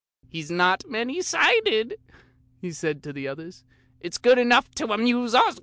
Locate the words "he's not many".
0.27-1.21